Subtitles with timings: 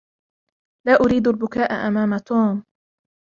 [0.87, 2.63] لا أريد البكاء أمام توم.